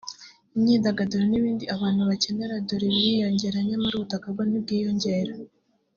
imyidagaduro 0.55 1.23
n’ibindi 1.27 1.65
abantu 1.75 2.01
bakenera 2.09 2.55
dore 2.67 2.87
ko 2.93 2.97
biyongera 3.05 3.57
nyamara 3.67 3.93
ubutaka 3.97 4.25
bwo 4.33 4.43
ntibwiyongere 4.49 5.33